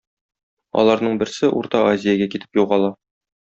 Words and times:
Аларның 0.83 1.21
берсе 1.23 1.51
Урта 1.61 1.85
Азиягә 1.93 2.33
китеп 2.35 2.63
югала. 2.65 2.93